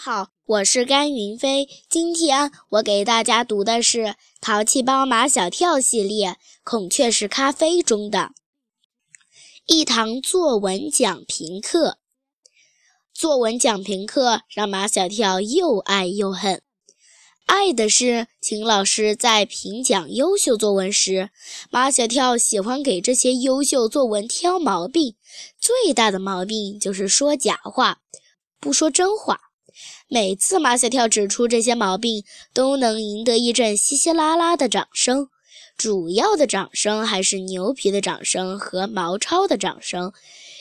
[0.00, 1.68] 好，我是甘云飞。
[1.88, 3.98] 今天我给大家读的是
[4.40, 6.30] 《淘气包马小跳》系列
[6.62, 8.30] 《孔雀石咖啡》中的
[9.66, 11.98] 一堂作文讲评课。
[13.12, 16.62] 作文讲评课让马小跳又爱又恨。
[17.46, 21.30] 爱的是，秦老师在评讲优秀作文时，
[21.70, 25.16] 马小跳喜欢给这些优秀作文挑毛病。
[25.58, 27.98] 最大的毛病就是说假话，
[28.60, 29.40] 不说真话。
[30.08, 35.28] 每次马小跳指出这些毛病，都能赢得一阵稀稀拉拉的掌声。
[35.76, 40.12] 主要的掌声还是牛皮的掌声和毛超的掌声，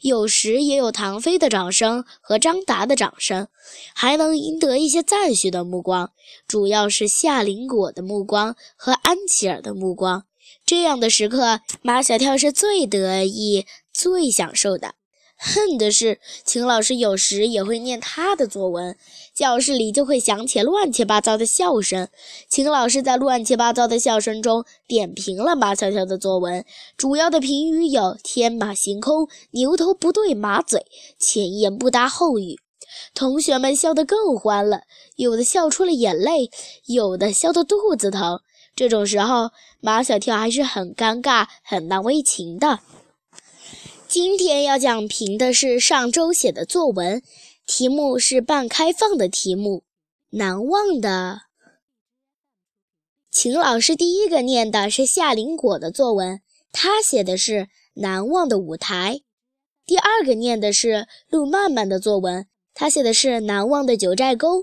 [0.00, 3.48] 有时也有唐飞的掌声和张达的掌声，
[3.94, 6.12] 还能赢得一些赞许的目光，
[6.48, 10.24] 主要是夏林果的目光和安琪儿的目光。
[10.64, 14.94] 这样的时刻，马小跳是最得意、最享受的。
[15.44, 18.96] 恨的是，秦老师有时也会念他的作文，
[19.34, 22.06] 教室里就会响起乱七八糟的笑声。
[22.48, 26.64] 秦老师在乱七八糟的笑声中点评了马小跳的作文，
[26.96, 30.86] 主要的评语有“天马行空”“牛头不对马嘴
[31.18, 32.60] ”“前言不搭后语”。
[33.12, 34.82] 同学们笑得更欢了，
[35.16, 36.52] 有的笑出了眼泪，
[36.86, 38.38] 有的笑得肚子疼。
[38.76, 42.78] 这种时候，马小跳还是很尴尬、很难为情的。
[44.12, 47.22] 今天要讲评的是上周写的作文，
[47.66, 49.84] 题目是半开放的题目，
[50.28, 51.44] 难忘的。
[53.30, 59.22] 秦老师第一个念的是夏林果的作文，他写的是难忘的舞台。
[59.86, 64.62] 第二个念的是陆曼曼的作文，他写的是难忘的九寨沟。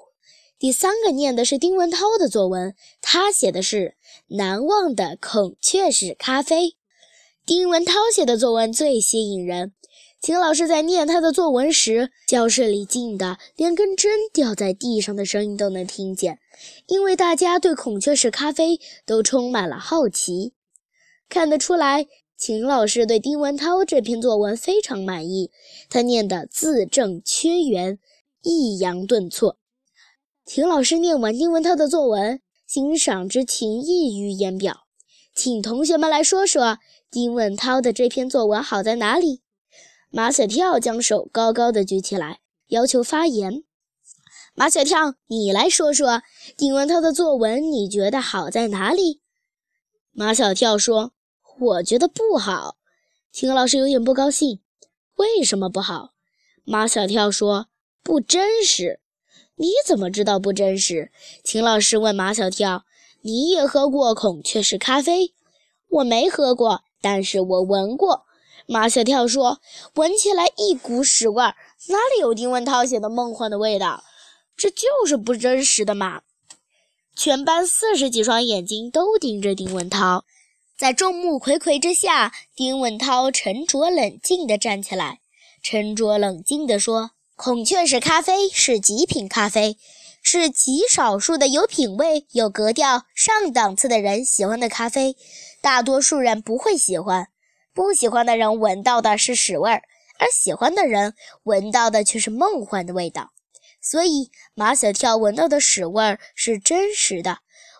[0.59, 3.95] 第三个念的是丁文涛的作文，他写的是
[4.27, 6.75] 难忘的孔雀石咖啡。
[7.49, 9.73] 丁文涛写的作文最吸引人。
[10.21, 16.37] 秦老师在念他的作文时，教室里静的连根针掉在地上的声音都能听见，
[16.85, 20.53] 因为大家对孔雀石咖啡都充满了好奇。
[21.27, 22.05] 看得出来，
[22.37, 25.49] 秦老师对丁文涛这篇作文非常满意。
[25.89, 27.97] 他念得字正缺圆，
[28.43, 29.57] 抑扬顿挫。
[30.45, 34.81] 秦老师念完丁文涛的作文，欣赏之情溢于言表。
[35.33, 36.77] 请同学们来说说。
[37.11, 39.41] 丁文涛的这篇作文好在哪里？
[40.11, 43.63] 马小跳将手高高的举起来，要求发言。
[44.53, 46.21] 马小跳，你来说说
[46.55, 49.21] 丁文涛的作文，你觉得好在哪里？
[50.11, 51.13] 马小跳说
[51.59, 52.77] ：“我觉得不好。”
[53.33, 54.59] 秦老师有点不高兴
[55.17, 56.11] ：“为什么不好？”
[56.63, 57.69] 马小跳说
[58.03, 58.99] ：“不真实。”
[59.57, 61.11] 你怎么知道不真实？
[61.43, 62.85] 秦老师问马小跳
[63.21, 65.33] ：“你也喝过孔雀石咖啡？”
[65.89, 66.83] 我没喝过。
[67.01, 68.25] 但是我闻过，
[68.65, 69.59] 马小跳说，
[69.95, 71.55] 闻起来一股屎味儿，
[71.87, 74.03] 哪里有丁文涛写的梦幻的味道？
[74.57, 76.21] 这就是不真实的嘛！
[77.15, 80.25] 全班四十几双眼睛都盯着丁文涛，
[80.77, 85.19] 在众目睽睽之下，丁文涛沉着冷静地站起来，
[85.63, 89.77] 沉着冷静地说：“孔雀石咖啡是极品咖啡，
[90.21, 95.15] 是极少数的有品位、有格调、上档次的人喜欢的咖啡。”
[95.61, 97.27] 大多数人不会喜欢，
[97.73, 99.83] 不喜欢的人闻到的是屎味儿，
[100.19, 103.31] 而喜欢的人闻到的却是梦幻的味道。
[103.81, 107.39] 所以马小跳闻到的屎味儿是真实的，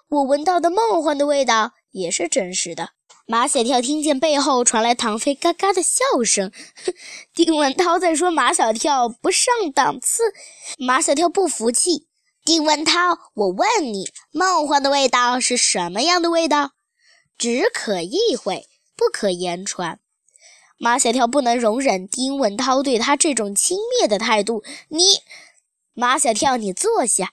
[0.09, 2.91] 我闻到的梦幻的味道也是真实的。
[3.25, 6.51] 马小跳听见背后传来唐飞嘎嘎的笑声，
[7.35, 10.23] 丁文涛在说马小跳不上档次。
[10.79, 12.07] 马小跳不服气，
[12.43, 16.71] 丁文涛，我问你，梦幻的味道是什么样的味道？
[17.39, 18.67] 只可意会，
[18.97, 20.01] 不可言传。
[20.77, 24.61] 马小跳不能容忍丁文涛对他这种轻蔑的态度。
[24.89, 24.99] 你，
[25.93, 27.31] 马小跳，你坐下。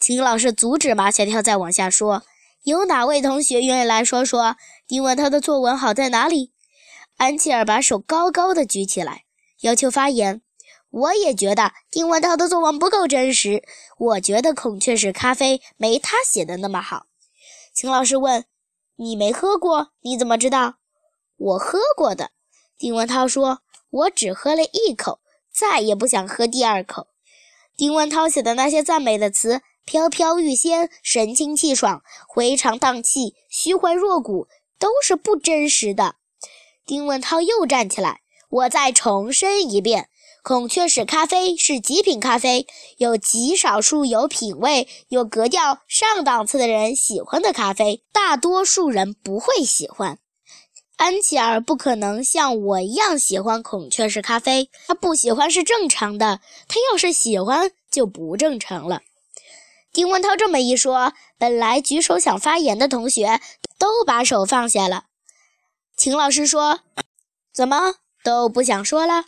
[0.00, 2.22] 秦老师阻止马小跳再往下说。
[2.62, 6.52] 有哪位同学愿意来说说丁文涛的作文好在哪里？
[7.18, 9.24] 安琪儿把手高高的举起来，
[9.60, 10.40] 要求发言。
[10.88, 13.62] 我也觉得丁文涛的作文不够真实。
[13.98, 17.04] 我觉得孔雀石咖啡没他写的那么好。
[17.74, 18.46] 秦老师问。
[19.02, 20.76] 你没喝过，你怎么知道？
[21.36, 22.30] 我喝过的。
[22.78, 23.58] 丁文涛说
[23.90, 25.18] ：“我只喝了一口，
[25.52, 27.08] 再也不想喝第二口。”
[27.76, 34.46] 丁文涛写的那些赞美的词，飘飘欲仙、神清气爽、回肠荡气、虚怀若谷，
[34.78, 36.14] 都是不真实的。
[36.86, 38.20] 丁文涛又站起来
[38.50, 40.10] ：“我再重申一遍。”
[40.42, 42.66] 孔雀石咖啡是极品咖啡，
[42.96, 50.18] 有极少数有品位、有格调、上档次的人喜欢的咖啡，大多数人不会喜欢。
[50.96, 56.40] 安琪儿不可能像我一样喜欢孔雀石咖啡，她不喜欢是正常的。
[56.66, 59.02] 她要是喜欢，就不正常了。
[59.92, 63.40] 丁文涛这么一说，本来举手想发言的同学
[63.78, 65.04] 都把手放下了。
[65.96, 66.80] 秦老师说
[67.54, 67.94] ：“怎么
[68.24, 69.26] 都不想说了？”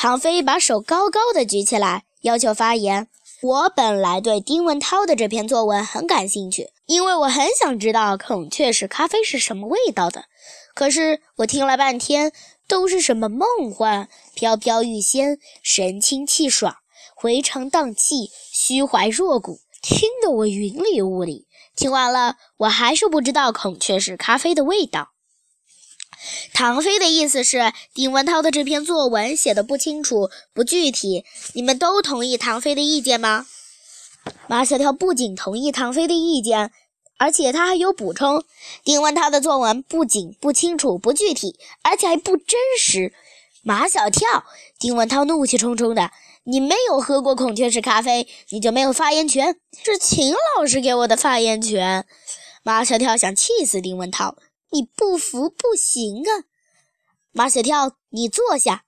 [0.00, 3.08] 唐飞把手高高的举起来，要求发言。
[3.42, 10.26] 我本来对丁文涛的这篇作文很感兴趣，因为我很想知道孔雀石咖啡是什么味道的。
[10.72, 12.30] 可是我听了半天，
[12.68, 16.76] 都是什么梦幻、飘飘欲仙、神清气爽、
[17.16, 21.48] 回肠荡气、虚怀若谷，听得我云里雾里。
[21.74, 25.08] 听完了，我还是不知道孔雀石咖啡的味道。
[26.52, 31.24] 唐飞的意思是，丁文涛的这篇作文写的不清楚、不具体。
[31.54, 33.46] 你们都同意唐飞的意见吗？
[34.46, 36.70] 马小跳不仅同意唐飞的意见，
[37.18, 38.44] 而且他还有补充：
[38.84, 43.14] 丁文涛的作文不仅不清楚、不具体，而且还不真实。
[43.62, 44.44] 马小跳，
[44.78, 46.10] 丁文涛怒气冲冲的
[46.44, 49.56] ：“你没有喝过孔雀石咖啡，你就没有发言权。
[49.84, 52.06] 是秦老师给我的发言权。”
[52.62, 54.36] 马小跳想气死丁文涛。
[54.70, 56.44] 你不服不行啊！
[57.32, 58.84] 马小跳，你坐下。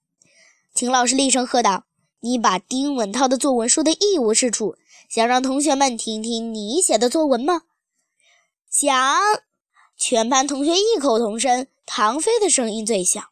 [0.75, 1.85] 秦老师厉声喝道
[2.21, 4.77] ：“你把丁文涛的作文说得一无是处，
[5.09, 7.63] 想让同学们听听你写的作文吗？”
[8.71, 8.95] 想。
[9.97, 11.67] 全班同学异口同声。
[11.93, 13.23] 唐飞的声音最响。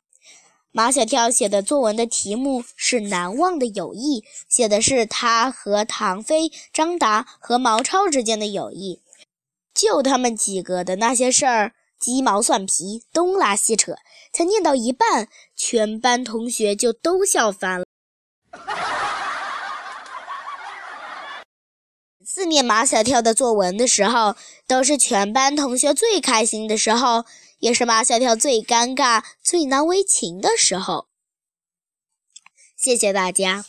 [0.73, 9.01] 马小跳写的作文的题目是《难忘的友谊》，写的是他和唐飞、张达和毛超之间的友谊，
[9.73, 11.75] 就他们几个的那些事儿。
[11.99, 13.97] 鸡毛蒜皮，东拉西扯，
[14.33, 17.87] 才念到一半，全班同学就都笑翻了。
[22.25, 24.37] 四念马小跳的作文的时候，
[24.67, 27.25] 都是全班同学最开心的时候，
[27.59, 31.09] 也是马小跳最尴尬、最难为情的时候。
[32.77, 33.65] 谢谢大家。